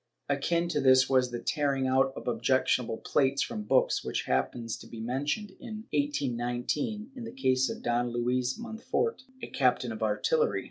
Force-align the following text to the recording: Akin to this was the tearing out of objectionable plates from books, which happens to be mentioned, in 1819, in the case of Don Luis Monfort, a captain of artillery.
Akin 0.27 0.67
to 0.69 0.81
this 0.81 1.07
was 1.07 1.29
the 1.29 1.37
tearing 1.39 1.85
out 1.85 2.11
of 2.15 2.27
objectionable 2.27 2.97
plates 2.97 3.43
from 3.43 3.61
books, 3.65 4.03
which 4.03 4.23
happens 4.23 4.75
to 4.77 4.87
be 4.87 4.99
mentioned, 4.99 5.51
in 5.59 5.83
1819, 5.93 7.11
in 7.15 7.23
the 7.23 7.31
case 7.31 7.69
of 7.69 7.83
Don 7.83 8.09
Luis 8.09 8.57
Monfort, 8.57 9.21
a 9.43 9.47
captain 9.47 9.91
of 9.91 10.01
artillery. 10.01 10.59